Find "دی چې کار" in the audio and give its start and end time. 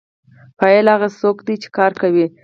1.47-1.91